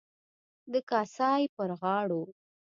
د 0.71 0.73
کاسای 0.89 1.43
پر 1.55 1.69
غاړو. 1.81 2.23